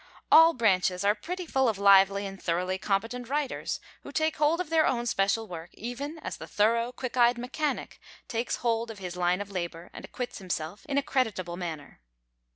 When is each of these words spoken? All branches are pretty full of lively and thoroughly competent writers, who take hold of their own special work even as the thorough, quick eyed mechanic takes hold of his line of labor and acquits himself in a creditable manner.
All 0.31 0.55
branches 0.55 1.03
are 1.03 1.13
pretty 1.13 1.45
full 1.45 1.69
of 1.69 1.77
lively 1.77 2.25
and 2.25 2.41
thoroughly 2.41 2.79
competent 2.79 3.29
writers, 3.29 3.79
who 4.01 4.11
take 4.11 4.37
hold 4.37 4.59
of 4.59 4.71
their 4.71 4.83
own 4.87 5.05
special 5.05 5.47
work 5.47 5.69
even 5.75 6.17
as 6.23 6.37
the 6.37 6.47
thorough, 6.47 6.91
quick 6.91 7.15
eyed 7.15 7.37
mechanic 7.37 7.99
takes 8.27 8.55
hold 8.65 8.89
of 8.89 8.97
his 8.97 9.15
line 9.15 9.41
of 9.41 9.51
labor 9.51 9.91
and 9.93 10.03
acquits 10.03 10.39
himself 10.39 10.87
in 10.89 10.97
a 10.97 11.03
creditable 11.03 11.55
manner. 11.55 11.99